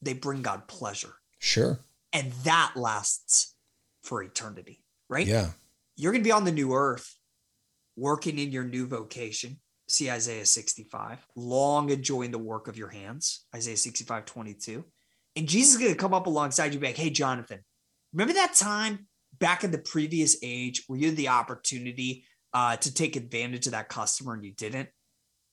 [0.02, 1.80] they bring God pleasure, Sure.
[2.14, 3.56] and that lasts
[4.04, 4.84] for eternity.
[5.10, 5.26] Right?
[5.28, 5.52] Yeah.
[5.96, 7.18] You're going to be on the new earth,
[7.96, 9.60] working in your new vocation.
[9.90, 13.46] See Isaiah 65, long enjoying the work of your hands.
[13.56, 14.84] Isaiah 65, 22.
[15.38, 17.60] And Jesus is going to come up alongside you, and be like, hey, Jonathan,
[18.12, 19.08] remember that time
[19.40, 23.74] back in the previous age where you had the opportunity uh, to take advantage of
[23.74, 24.90] that customer and you didn't?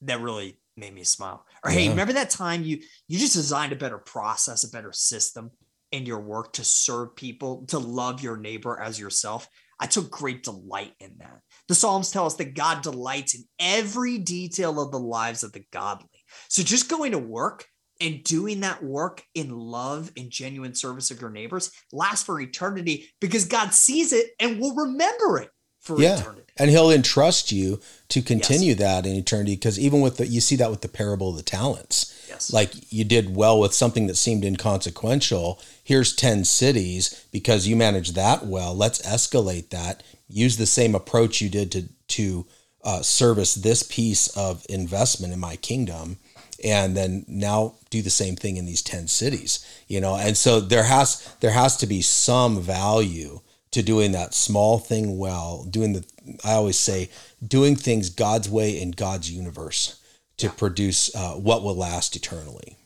[0.02, 1.46] That really made me smile.
[1.64, 5.50] Or hey, remember that time you you just designed a better process, a better system
[5.92, 9.48] in your work to serve people, to love your neighbor as yourself.
[9.78, 11.40] I took great delight in that.
[11.68, 15.64] The Psalms tell us that God delights in every detail of the lives of the
[15.72, 16.08] godly.
[16.48, 17.66] So just going to work
[18.00, 23.08] and doing that work in love and genuine service of your neighbors lasts for eternity
[23.20, 25.50] because God sees it and will remember it
[25.84, 26.18] for Yeah.
[26.20, 26.40] eternity.
[26.56, 30.54] And he'll entrust you to continue that in eternity because even with the, you see
[30.56, 32.12] that with the parable of the talents.
[32.28, 32.52] Yes.
[32.52, 35.60] Like you did well with something that seemed inconsequential.
[35.82, 38.72] Here's 10 cities because you managed that well.
[38.74, 40.02] Let's escalate that.
[40.28, 42.46] Use the same approach you did to, to
[42.84, 46.18] uh, service this piece of investment in my kingdom.
[46.62, 50.14] And then now do the same thing in these 10 cities, you know?
[50.16, 53.40] And so there has, there has to be some value
[53.74, 56.04] to doing that small thing well, doing the,
[56.44, 57.10] I always say,
[57.46, 60.00] doing things God's way in God's universe
[60.38, 62.78] to produce uh, what will last eternally.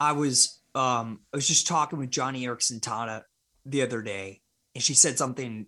[0.00, 3.22] I was um I was just talking with Joni Eareckson Tada
[3.66, 4.42] the other day,
[4.74, 5.66] and she said something.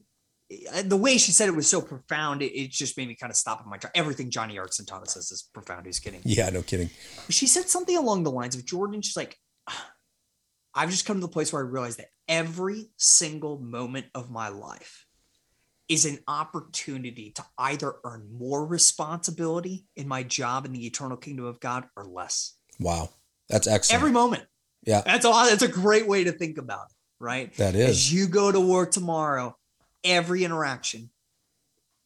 [0.72, 3.30] uh, The way she said it was so profound, it, it just made me kind
[3.30, 3.92] of stop in my track.
[3.96, 5.86] Everything Joni Eareckson Tada says is profound.
[5.86, 6.20] He's kidding.
[6.24, 6.90] Yeah, no kidding.
[7.28, 9.02] She said something along the lines of Jordan.
[9.02, 9.36] She's like,
[10.74, 14.48] I've just come to the place where I realize that every single moment of my
[14.48, 15.04] life
[15.88, 21.44] is an opportunity to either earn more responsibility in my job in the eternal kingdom
[21.44, 22.54] of God or less.
[22.78, 23.10] Wow,
[23.48, 24.00] that's excellent.
[24.00, 24.44] Every moment.
[24.84, 25.02] Yeah.
[25.04, 27.52] That's all that's a great way to think about it, right?
[27.54, 27.90] that is.
[27.90, 29.56] As you go to work tomorrow,
[30.04, 31.10] every interaction,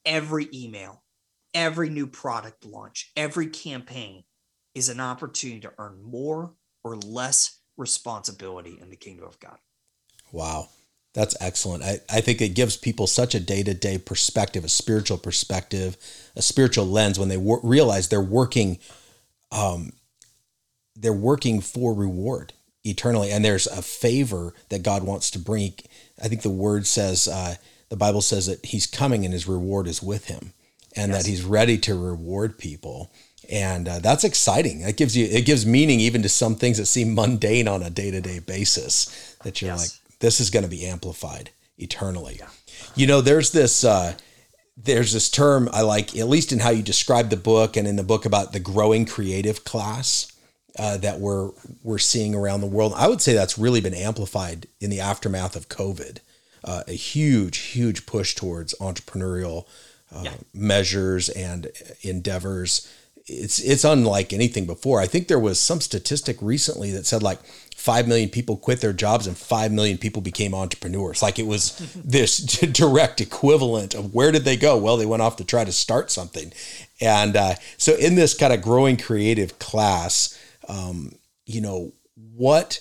[0.06, 1.04] every email,
[1.52, 4.24] every new product launch, every campaign
[4.74, 9.58] is an opportunity to earn more or less responsibility in the kingdom of God.
[10.35, 10.68] Wow.
[11.14, 11.85] That's excellent.
[11.85, 15.97] I, I think it gives people such a day to day perspective, a spiritual perspective,
[16.35, 18.79] a spiritual lens when they wor- realize they're working,
[19.53, 19.92] um,
[20.97, 25.75] they're working for reward eternally, and there's a favor that God wants to bring.
[26.23, 27.55] I think the word says, uh,
[27.90, 30.53] the Bible says that He's coming and His reward is with Him,
[30.97, 31.23] and Yes.
[31.23, 33.12] that He's ready to reward people.
[33.49, 34.81] And uh, that's exciting.
[34.81, 37.90] That gives you it gives meaning even to some things that seem mundane on a
[37.90, 39.37] day to day basis.
[39.44, 39.81] That you're Yes.
[39.81, 42.40] like, this is going to be amplified eternally.
[42.94, 44.14] You know, there's this uh,
[44.76, 47.96] there's this term I like, at least in how you describe the book and in
[47.96, 50.32] the book about the growing creative class
[50.78, 51.50] uh, that we're
[51.82, 52.92] we're seeing around the world.
[52.96, 56.18] I would say that's really been amplified in the aftermath of COVID.
[56.64, 59.66] Uh, a huge, huge push towards entrepreneurial
[60.10, 60.34] uh, Yeah.
[60.54, 62.88] measures and endeavors
[63.26, 65.00] it's it's unlike anything before.
[65.00, 67.38] I think there was some statistic recently that said like
[67.74, 71.22] 5 million people quit their jobs and 5 million people became entrepreneurs.
[71.22, 72.38] Like it was this
[72.72, 74.76] direct equivalent of where did they go?
[74.76, 76.52] Well, they went off to try to start something.
[77.00, 81.12] And uh, so in this kind of growing creative class, um,
[81.46, 82.80] you know, what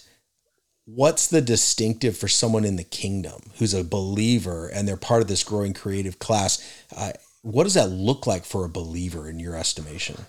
[0.86, 5.29] what's the distinctive for someone in the kingdom who's a believer and they're part of
[5.29, 6.62] this growing creative class?
[6.95, 10.25] Uh, what does that look like for a believer in your estimation?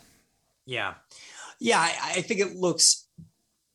[0.67, 0.95] Yeah.
[1.61, 3.07] Yeah, I, I think it looks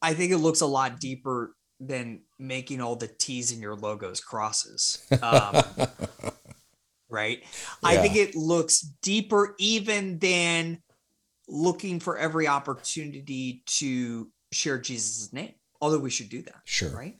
[0.02, 4.19] I think it looks a lot deeper than making all the T's in your logos
[4.19, 5.06] crosses.
[5.21, 5.62] Um,
[7.10, 7.39] right?
[7.41, 7.89] Yeah.
[7.89, 10.82] I think it looks deeper even than
[11.47, 15.54] looking for every opportunity to share Jesus' name.
[15.82, 16.62] Although we should do that.
[16.65, 16.89] Sure.
[16.89, 17.17] Right.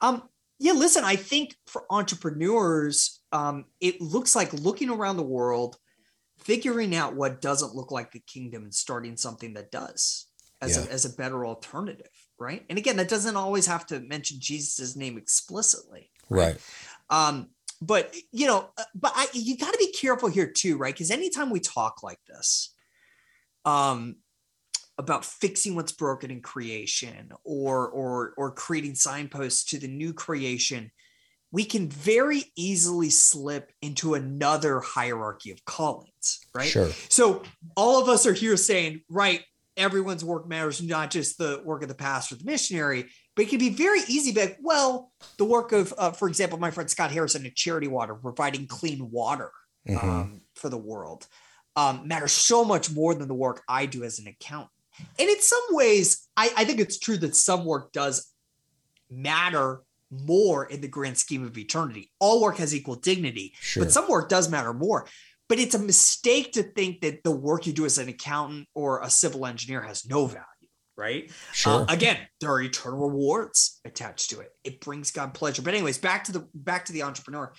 [0.00, 5.76] Um, yeah, listen, I think for entrepreneurs, um, it looks like looking around the world,
[6.38, 10.26] figuring out what doesn't look like the kingdom and starting something that does
[10.60, 10.84] as, yeah.
[10.84, 12.64] a, as a better alternative, right?
[12.68, 16.54] And again, that doesn't always have to mention Jesus' name explicitly, right?
[17.10, 17.28] right.
[17.28, 17.48] Um,
[17.80, 20.94] but you know, uh, but I, you got to be careful here too, right?
[20.94, 22.74] Because anytime we talk like this,
[23.64, 24.16] um,
[24.98, 30.92] about fixing what's broken in creation or or or creating signposts to the new creation
[31.52, 36.68] we can very easily slip into another hierarchy of callings right?
[36.68, 36.88] Sure.
[37.08, 37.42] So
[37.76, 39.42] all of us are here saying right
[39.76, 43.58] everyone's work matters not just the work of the pastor the missionary but it can
[43.58, 46.90] be very easy to be like well the work of uh, for example my friend
[46.90, 49.50] scott harrison at charity water providing clean water
[49.88, 50.06] mm-hmm.
[50.06, 51.26] um, for the world
[51.74, 54.68] um, matters so much more than the work i do as an accountant.
[55.18, 58.30] And in some ways, I, I think it's true that some work does
[59.10, 59.80] matter
[60.12, 62.10] more in the grand scheme of eternity.
[62.20, 63.84] All work has equal dignity, sure.
[63.84, 65.06] but some work does matter more.
[65.48, 69.02] But it's a mistake to think that the work you do as an accountant or
[69.02, 70.44] a civil engineer has no value,
[70.96, 71.30] right?
[71.52, 71.82] Sure.
[71.82, 74.50] Uh, again, there are eternal rewards attached to it.
[74.64, 75.62] It brings God pleasure.
[75.62, 77.52] But anyways, back to the back to the entrepreneur.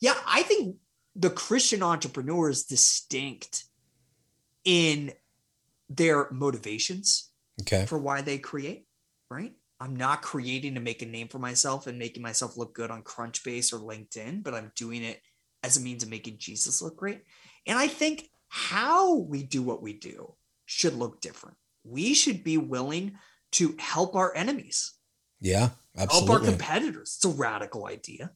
[0.00, 0.76] Yeah, I think
[1.16, 3.64] the Christian entrepreneur is distinct
[4.64, 5.12] in
[5.88, 7.30] their motivations
[7.62, 7.86] okay.
[7.86, 8.86] for why they create,
[9.28, 9.54] right?
[9.80, 13.02] I'm not creating to make a name for myself and making myself look good on
[13.02, 15.22] Crunchbase or LinkedIn, but I'm doing it
[15.62, 17.22] as a means of making Jesus look great.
[17.66, 20.34] And I think how we do what we do
[20.66, 21.56] should look different.
[21.82, 23.16] We should be willing
[23.52, 24.92] to help our enemies.
[25.40, 26.28] Yeah, absolutely.
[26.28, 27.14] Help our competitors.
[27.16, 28.32] It's a radical idea.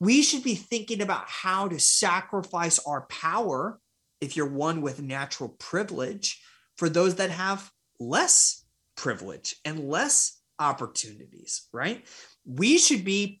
[0.00, 3.78] We should be thinking about how to sacrifice our power
[4.20, 6.42] if you're one with natural privilege
[6.76, 8.64] for those that have less
[8.96, 12.04] privilege and less opportunities, right?
[12.46, 13.40] We should be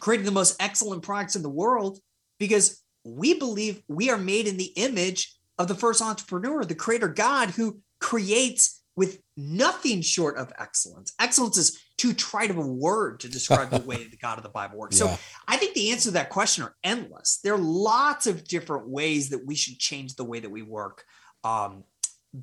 [0.00, 1.98] creating the most excellent products in the world
[2.38, 7.08] because we believe we are made in the image of the first entrepreneur, the creator
[7.08, 11.12] God who creates with nothing short of excellence.
[11.20, 14.50] Excellence is too trite of a word to describe the way the God of the
[14.50, 14.98] Bible works.
[14.98, 15.14] Yeah.
[15.14, 17.40] So I think the answer to that question are endless.
[17.44, 21.04] There are lots of different ways that we should change the way that we work.
[21.44, 21.84] Um,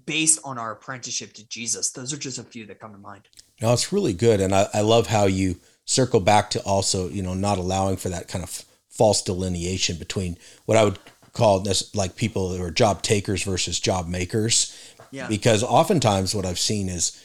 [0.05, 1.91] based on our apprenticeship to Jesus.
[1.91, 3.27] Those are just a few that come to mind.
[3.61, 4.41] No, it's really good.
[4.41, 8.09] And I, I love how you circle back to also, you know, not allowing for
[8.09, 10.99] that kind of false delineation between what I would
[11.33, 14.75] call this like people who are job takers versus job makers.
[15.11, 15.27] Yeah.
[15.27, 17.23] Because oftentimes what I've seen is,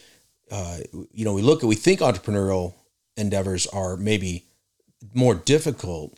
[0.51, 0.79] uh,
[1.11, 2.73] you know, we look at, we think entrepreneurial
[3.17, 4.45] endeavors are maybe
[5.13, 6.17] more difficult,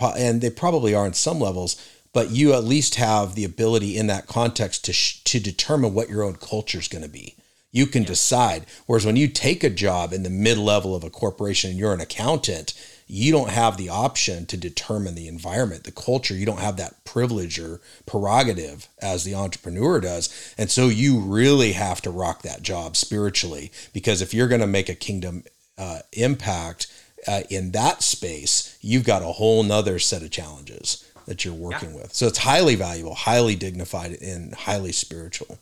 [0.00, 1.76] and they probably are in some levels
[2.12, 6.08] but you at least have the ability in that context to sh- to determine what
[6.08, 7.36] your own culture is going to be.
[7.72, 8.08] You can yeah.
[8.08, 8.66] decide.
[8.86, 11.94] Whereas when you take a job in the mid level of a corporation and you're
[11.94, 12.74] an accountant,
[13.06, 16.34] you don't have the option to determine the environment, the culture.
[16.34, 20.54] You don't have that privilege or prerogative as the entrepreneur does.
[20.56, 24.66] And so you really have to rock that job spiritually because if you're going to
[24.66, 25.44] make a kingdom
[25.76, 26.86] uh, impact
[27.26, 31.90] uh, in that space, you've got a whole nother set of challenges that you're working
[31.90, 32.02] yeah.
[32.02, 32.12] with.
[32.12, 35.60] So it's highly valuable, highly dignified, and highly spiritual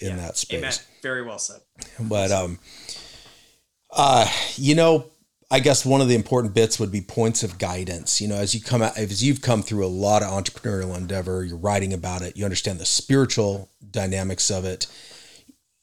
[0.00, 0.16] in yeah.
[0.16, 0.58] that space.
[0.58, 0.74] Amen.
[1.00, 1.60] Very well said.
[2.00, 2.58] But um,
[3.92, 5.06] uh, you know,
[5.48, 8.20] I guess one of the important bits would be points of guidance.
[8.20, 11.44] You know, as you come out, as you've come through a lot of entrepreneurial endeavor,
[11.44, 14.88] you're writing about it, you understand the spiritual dynamics of it.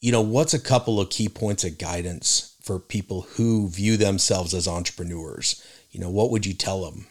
[0.02, 4.54] You know, what's a couple of key points of guidance for people who view themselves
[4.54, 5.66] as entrepreneurs?
[5.92, 7.08] You know, what would you tell them?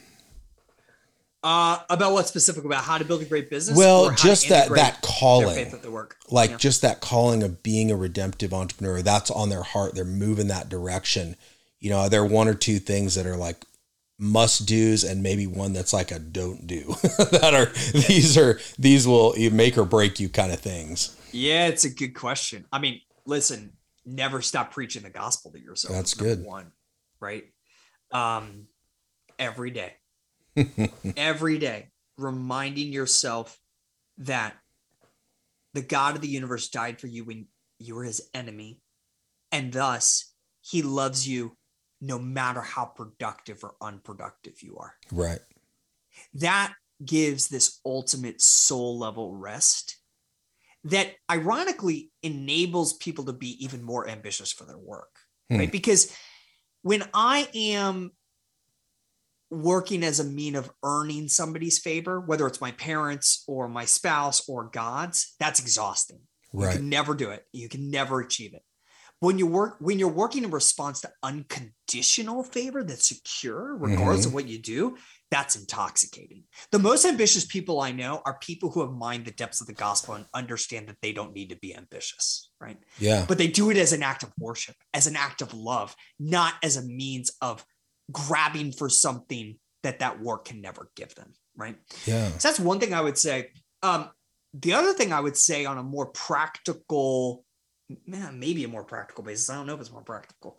[1.45, 3.77] Uh, about what specific about how to build a great business?
[3.77, 6.17] Well, just that that calling, work.
[6.31, 6.57] like yeah.
[6.57, 9.03] just that calling of being a redemptive entrepreneur.
[9.03, 9.95] That's on their heart.
[9.95, 11.35] They're moving that direction.
[11.81, 13.65] You know, there are one or two things that are like
[14.19, 16.95] must do's, and maybe one that's like a don't do.
[17.19, 17.73] that are
[18.07, 21.17] these are these will make or break you kind of things.
[21.33, 22.67] Yeah, it's a good question.
[22.73, 23.73] I mean, listen,
[24.07, 25.95] never stop preaching the gospel to yourself.
[25.95, 26.45] That's good.
[26.45, 26.71] One,
[27.21, 27.45] right?
[28.13, 28.69] Um,
[29.39, 29.95] every day,
[31.17, 31.89] every day,
[32.19, 33.59] reminding yourself
[34.19, 34.55] that
[35.75, 37.47] the God of the universe died for you when
[37.79, 38.81] you were his enemy,
[39.51, 41.57] and thus he loves you
[42.01, 44.95] no matter how productive or unproductive you are.
[45.11, 45.41] Right.
[46.35, 49.99] That gives this ultimate soul level rest
[50.85, 55.11] that ironically enables people to be even more ambitious for their work.
[55.49, 55.59] Hmm.
[55.59, 55.73] Right.
[55.73, 56.15] Because
[56.83, 58.11] when I am
[59.53, 64.49] working as a mean of earning somebody's favor, whether it's my parents or my spouse
[64.49, 66.21] or God's, that's exhausting.
[66.53, 66.73] Right.
[66.73, 67.45] You can never do it.
[67.53, 68.63] You can never achieve it
[69.23, 74.29] when you work when you're working in response to unconditional favor that's secure regardless mm-hmm.
[74.31, 74.97] of what you do
[75.31, 79.61] that's intoxicating the most ambitious people i know are people who have mined the depths
[79.61, 83.39] of the gospel and understand that they don't need to be ambitious right yeah but
[83.39, 86.77] they do it as an act of worship as an act of love not as
[86.77, 87.65] a means of
[88.13, 92.79] grabbing for something that that war can never give them right yeah so that's one
[92.79, 93.49] thing i would say
[93.83, 94.09] um
[94.55, 97.45] the other thing i would say on a more practical
[98.07, 99.51] man, maybe a more practical basis.
[99.51, 100.59] I don't know if it's more practical.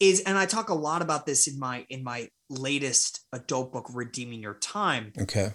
[0.00, 3.86] Is and I talk a lot about this in my in my latest adult book,
[3.92, 5.12] Redeeming Your Time.
[5.18, 5.52] Okay.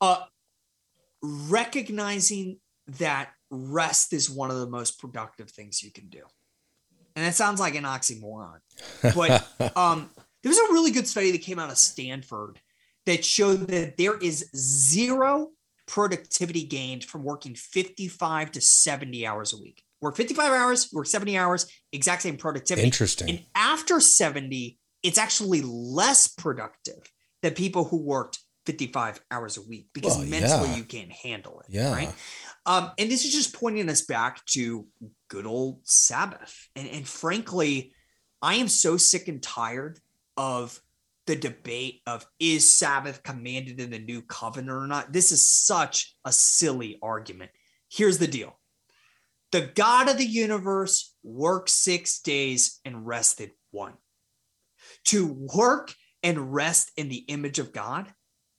[0.00, 0.24] Uh
[1.22, 2.58] recognizing
[2.98, 6.22] that rest is one of the most productive things you can do.
[7.14, 8.58] And it sounds like an oxymoron.
[9.14, 10.10] But um
[10.42, 12.60] there was a really good study that came out of Stanford
[13.06, 15.50] that showed that there is zero
[15.86, 21.38] productivity gained from working 55 to 70 hours a week work 55 hours, work 70
[21.38, 22.84] hours, exact same productivity.
[22.84, 23.30] Interesting.
[23.30, 29.88] And after 70, it's actually less productive than people who worked 55 hours a week
[29.94, 30.76] because well, mentally yeah.
[30.76, 31.66] you can't handle it.
[31.72, 31.92] Yeah.
[31.92, 32.12] Right.
[32.66, 34.86] Um, and this is just pointing us back to
[35.28, 36.68] good old Sabbath.
[36.76, 37.92] And, and frankly,
[38.40, 39.98] I am so sick and tired
[40.36, 40.80] of
[41.26, 45.12] the debate of is Sabbath commanded in the new covenant or not.
[45.12, 47.50] This is such a silly argument.
[47.90, 48.58] Here's the deal
[49.52, 53.94] the God of the universe worked six days and rested one.
[55.06, 58.12] To work and rest in the image of God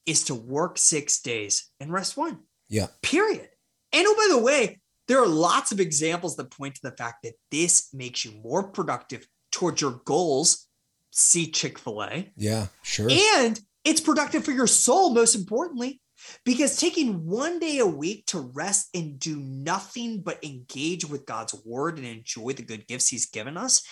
[0.06, 2.40] is to work six days and rest one.
[2.70, 2.88] Yeah.
[3.02, 3.50] Period.
[3.92, 7.24] And oh, by the way, there are lots of examples that point to the fact
[7.24, 10.68] that this makes you more productive towards your goals.
[11.15, 12.32] See Chick fil A.
[12.36, 13.08] Yeah, sure.
[13.10, 16.02] And it's productive for your soul, most importantly.
[16.43, 21.54] Because taking one day a week to rest and do nothing but engage with God's
[21.65, 23.86] word and enjoy the good gifts he's given us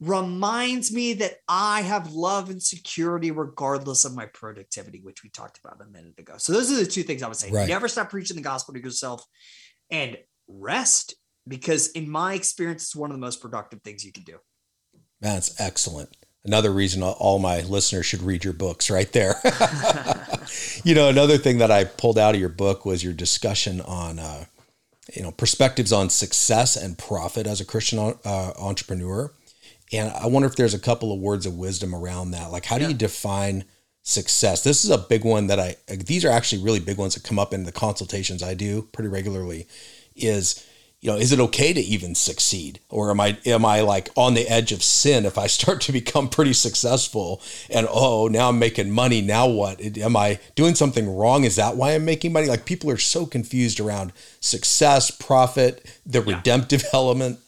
[0.00, 5.60] reminds me that I have love and security regardless of my productivity, which we talked
[5.62, 6.34] about a minute ago.
[6.38, 7.50] So those are the two things I would say.
[7.50, 7.68] Right.
[7.68, 9.24] Never stop preaching the gospel to yourself
[9.90, 10.16] and
[10.48, 11.14] rest
[11.46, 14.38] because in my experience, it's one of the most productive things you can do.
[15.20, 19.34] That's excellent another reason all my listeners should read your books right there.
[20.84, 24.18] you know, another thing that I pulled out of your book was your discussion on,
[24.18, 24.44] uh,
[25.14, 29.32] you know, perspectives on success and profit as a Christian uh, entrepreneur.
[29.92, 32.50] And I wonder if there's a couple of words of wisdom around that.
[32.50, 33.64] Like, how do you define
[34.02, 34.62] success?
[34.62, 37.38] This is a big one that I, these are actually really big ones that come
[37.38, 39.66] up in the consultations I do pretty regularly.
[40.16, 40.66] Is,
[41.06, 42.80] you know, is it okay to even succeed?
[42.90, 45.92] Or am I am I like on the edge of sin if I start to
[45.92, 47.40] become pretty successful
[47.70, 49.80] and oh, now I'm making money, now what?
[49.80, 51.44] Am I doing something wrong?
[51.44, 52.48] Is that why I'm making money?
[52.48, 56.36] Like people are so confused around success, profit, the yeah.
[56.36, 57.38] redemptive element.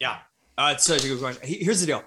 [0.00, 0.18] Yeah.
[0.58, 1.46] Uh, it's such a good question.
[1.46, 2.02] Here's the deal.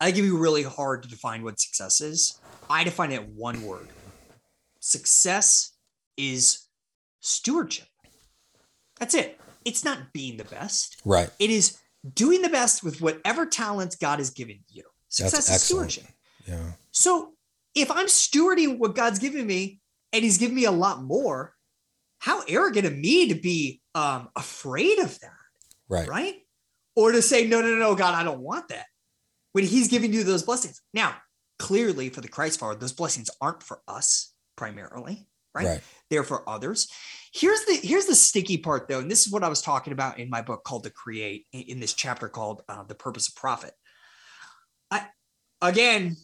[0.00, 2.38] I give you really hard to define what success is.
[2.70, 3.88] I define it one word.
[4.80, 5.72] Success
[6.16, 6.66] is
[7.20, 7.88] stewardship.
[8.98, 11.00] That's it it's not being the best.
[11.04, 11.30] Right.
[11.38, 11.78] It is
[12.12, 14.84] doing the best with whatever talents God has given you.
[15.08, 16.04] Success is stewardship.
[16.46, 16.72] Yeah.
[16.90, 17.32] So
[17.74, 19.80] if I'm stewarding what God's given me
[20.12, 21.54] and he's given me a lot more,
[22.18, 25.30] how arrogant of me to be um, afraid of that.
[25.88, 26.08] Right.
[26.08, 26.34] Right.
[26.96, 28.86] Or to say, no, no, no, God, I don't want that.
[29.52, 30.80] When he's giving you those blessings.
[30.92, 31.16] Now,
[31.58, 35.66] clearly for the Christ follower, those blessings aren't for us primarily, right?
[35.66, 35.80] right.
[36.14, 36.86] They're for others.
[37.32, 40.20] Here's the here's the sticky part though, and this is what I was talking about
[40.20, 43.72] in my book called "To Create" in this chapter called uh, "The Purpose of Profit."
[44.92, 45.08] I
[45.60, 46.14] again,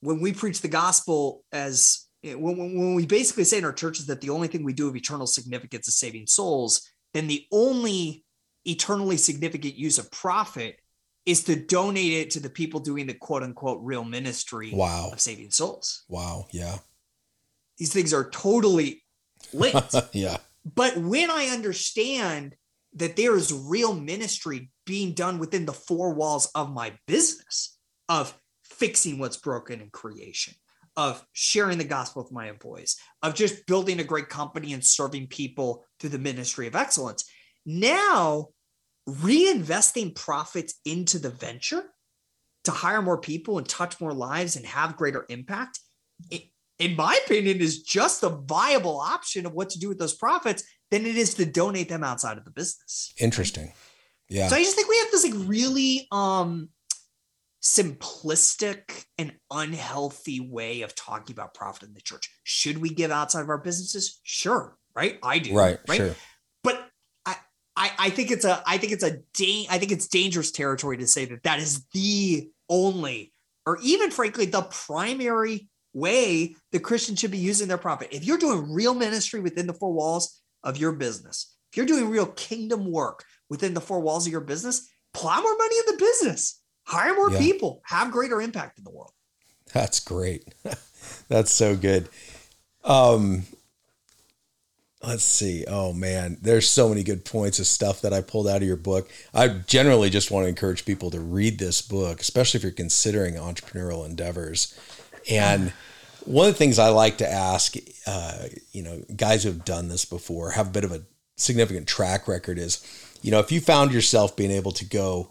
[0.00, 4.20] when we preach the gospel as when, when we basically say in our churches that
[4.20, 8.26] the only thing we do of eternal significance is saving souls, then the only
[8.66, 10.76] eternally significant use of profit
[11.24, 15.08] is to donate it to the people doing the quote unquote real ministry wow.
[15.10, 16.04] of saving souls.
[16.10, 16.48] Wow.
[16.52, 16.76] Yeah.
[17.78, 18.99] These things are totally
[19.52, 19.94] linked.
[20.12, 20.38] yeah.
[20.64, 22.56] But when I understand
[22.94, 27.78] that there is real ministry being done within the four walls of my business
[28.08, 30.54] of fixing what's broken in creation,
[30.96, 35.28] of sharing the gospel with my employees, of just building a great company and serving
[35.28, 37.24] people through the ministry of excellence.
[37.64, 38.48] Now,
[39.08, 41.84] reinvesting profits into the venture
[42.64, 45.80] to hire more people and touch more lives and have greater impact,
[46.30, 46.44] it,
[46.80, 50.64] in my opinion, is just a viable option of what to do with those profits
[50.90, 53.12] than it is to donate them outside of the business.
[53.18, 53.72] Interesting.
[54.28, 54.48] Yeah.
[54.48, 56.70] So I just think we have this like really um
[57.62, 62.30] simplistic and unhealthy way of talking about profit in the church.
[62.42, 64.18] Should we give outside of our businesses?
[64.22, 65.18] Sure, right?
[65.22, 65.54] I do.
[65.54, 65.78] Right.
[65.86, 65.96] Right.
[65.96, 66.14] Sure.
[66.64, 66.88] But
[67.26, 67.36] I,
[67.76, 70.96] I, I think it's a, I think it's a, da- I think it's dangerous territory
[70.98, 73.34] to say that that is the only,
[73.66, 78.08] or even frankly, the primary way the Christian should be using their profit.
[78.12, 82.10] If you're doing real ministry within the four walls of your business, if you're doing
[82.10, 86.04] real kingdom work within the four walls of your business, plow more money in the
[86.04, 86.60] business
[86.90, 87.38] hire more yeah.
[87.38, 89.12] people, have greater impact in the world.
[89.72, 90.44] That's great.
[91.28, 92.08] That's so good.
[92.84, 93.44] Um,
[95.02, 95.64] let's see.
[95.68, 98.76] Oh man, there's so many good points of stuff that I pulled out of your
[98.76, 99.08] book.
[99.32, 103.34] I generally just want to encourage people to read this book, especially if you're considering
[103.34, 104.76] entrepreneurial endeavors.
[105.30, 105.72] And
[106.24, 107.74] one of the things I like to ask,
[108.06, 111.02] uh, you know, guys who have done this before, have a bit of a
[111.36, 112.84] significant track record is,
[113.22, 115.30] you know, if you found yourself being able to go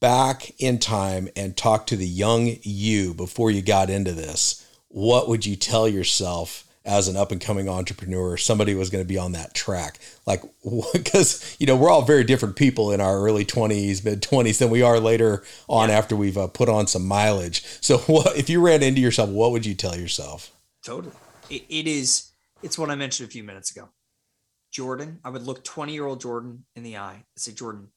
[0.00, 5.28] back in time and talk to the young you before you got into this, what
[5.28, 8.36] would you tell yourself as an up and coming entrepreneur?
[8.36, 9.98] Somebody was going to be on that track.
[10.24, 10.42] Like,
[10.92, 14.70] because, you know, we're all very different people in our early 20s, mid 20s than
[14.70, 15.98] we are later on yeah.
[15.98, 17.64] after we've uh, put on some mileage.
[17.80, 20.52] So, what, if you ran into yourself, what would you tell yourself?
[20.84, 21.14] Totally.
[21.50, 22.30] it, it is,
[22.62, 23.88] it's what I mentioned a few minutes ago.
[24.70, 27.88] Jordan, I would look 20 year old Jordan in the eye and say, Jordan,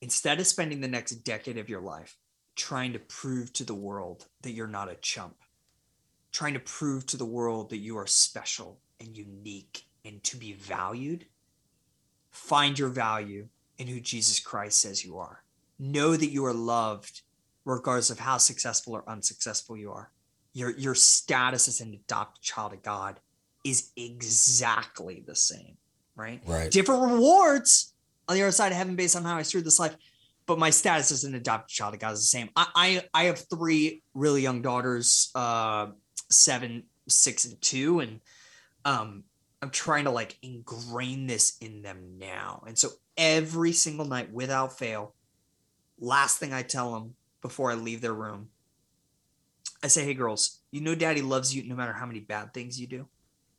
[0.00, 2.16] instead of spending the next decade of your life
[2.56, 5.36] trying to prove to the world that you're not a chump,
[6.32, 10.52] trying to prove to the world that you are special and unique and to be
[10.52, 11.26] valued,
[12.30, 15.42] find your value in who Jesus Christ says you are.
[15.78, 17.22] Know that you are loved
[17.64, 20.10] regardless of how successful or unsuccessful you are.
[20.52, 23.20] Your, your status as an adopted child of God
[23.64, 25.76] is exactly the same,
[26.16, 26.40] right?
[26.46, 26.70] Right.
[26.70, 27.94] Different rewards,
[28.28, 29.96] on the other side of heaven based on how I steward this life.
[30.46, 32.48] But my status as an adopted child of God is the same.
[32.56, 35.88] I I, I have three really young daughters, uh,
[36.30, 38.20] seven, six, and two, and
[38.84, 39.24] um,
[39.62, 42.62] I'm trying to like ingrain this in them now.
[42.66, 45.14] And so every single night, without fail,
[45.98, 48.48] last thing I tell them before I leave their room,
[49.82, 52.80] I say, "Hey, girls, you know, Daddy loves you no matter how many bad things
[52.80, 53.06] you do."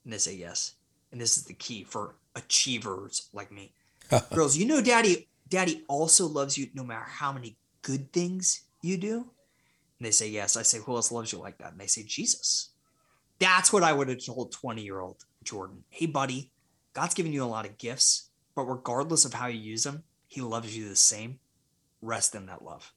[0.03, 0.75] And they say yes.
[1.11, 3.73] And this is the key for achievers like me.
[4.33, 8.97] girls, you know, daddy, daddy also loves you no matter how many good things you
[8.97, 9.29] do.
[10.01, 10.57] And they say, yes.
[10.57, 11.73] I say, who else loves you like that?
[11.73, 12.69] And they say, Jesus.
[13.37, 15.83] That's what I would have told 20 year old Jordan.
[15.91, 16.49] Hey, buddy,
[16.95, 20.41] God's given you a lot of gifts, but regardless of how you use them, he
[20.41, 21.37] loves you the same.
[22.01, 22.93] Rest in that love.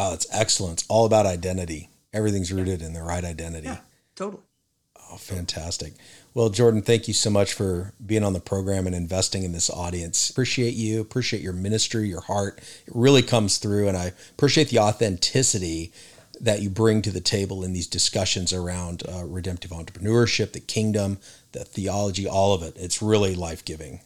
[0.00, 0.80] Oh, it's excellent.
[0.80, 1.90] It's all about identity.
[2.12, 2.88] Everything's rooted yeah.
[2.88, 3.68] in the right identity.
[3.68, 3.78] Yeah,
[4.16, 4.42] totally.
[5.12, 5.92] Oh, fantastic.
[6.34, 9.70] Well, Jordan, thank you so much for being on the program and investing in this
[9.70, 10.28] audience.
[10.28, 12.58] Appreciate you, appreciate your ministry, your heart.
[12.58, 15.92] It really comes through, and I appreciate the authenticity
[16.42, 21.18] that you bring to the table in these discussions around uh, redemptive entrepreneurship, the kingdom,
[21.52, 22.76] the theology, all of it.
[22.76, 24.00] It's really life giving.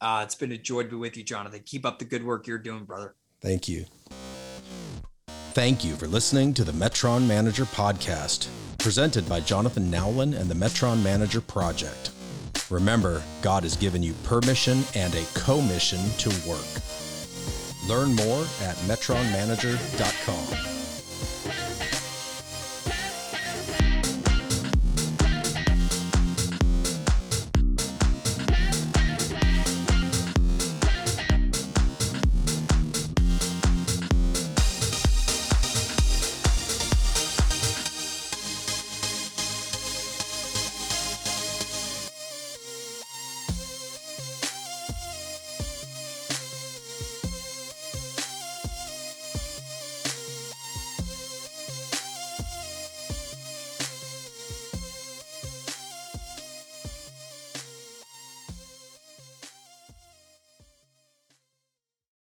[0.00, 1.60] Uh, it's been a joy to be with you, Jonathan.
[1.64, 3.14] Keep up the good work you're doing, brother.
[3.40, 3.84] Thank you.
[5.52, 8.48] Thank you for listening to the Metron Manager Podcast
[8.82, 12.10] presented by Jonathan Nowlin and the Metron Manager Project.
[12.68, 16.66] Remember, God has given you permission and a commission to work.
[17.86, 21.61] Learn more at metronmanager.com.